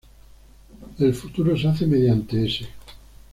El 0.97 1.13
futuro 1.13 1.55
se 1.55 1.67
hace 1.67 1.85
mediante 1.85 2.35
"-s-". 2.45 2.67